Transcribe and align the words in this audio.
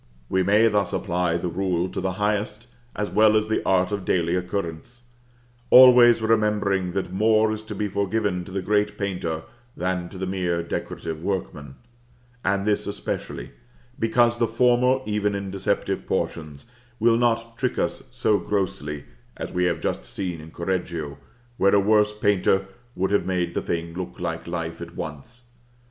We 0.29 0.41
may 0.41 0.67
thus 0.67 0.93
apply 0.93 1.37
the 1.37 1.47
rule 1.47 1.87
to 1.89 2.01
the 2.01 2.13
highest, 2.13 2.65
as 2.95 3.11
well 3.11 3.37
as 3.37 3.47
the 3.49 3.61
art 3.63 3.91
of 3.91 4.03
daily 4.03 4.33
occurrence, 4.35 5.03
always 5.69 6.23
remembering 6.23 6.93
that 6.93 7.13
more 7.13 7.51
is 7.51 7.61
to 7.65 7.75
be 7.75 7.87
forgiven 7.87 8.43
to 8.45 8.51
the 8.51 8.63
great 8.63 8.97
painter 8.97 9.43
than 9.77 10.09
to 10.09 10.17
the 10.17 10.25
mere 10.25 10.63
decorative 10.63 11.21
workman; 11.21 11.75
and 12.43 12.65
this 12.65 12.87
especially, 12.87 13.51
because 13.99 14.39
the 14.39 14.47
former, 14.47 15.01
even 15.05 15.35
in 15.35 15.51
deceptive 15.51 16.07
portions, 16.07 16.65
will 16.99 17.15
not 17.15 17.55
trick 17.59 17.77
us 17.77 18.01
so 18.09 18.39
grossly; 18.39 19.03
as 19.37 19.51
we 19.51 19.65
have 19.65 19.79
just 19.81 20.03
seen 20.05 20.41
in 20.41 20.49
Correggio, 20.49 21.19
where 21.57 21.75
a 21.75 21.79
worse 21.79 22.17
painter 22.17 22.65
would 22.95 23.11
have 23.11 23.27
made 23.27 23.53
the 23.53 23.61
thing 23.61 23.93
look 23.93 24.19
like 24.19 24.47
life 24.47 24.81
at 24.81 24.95
once. 24.95 25.43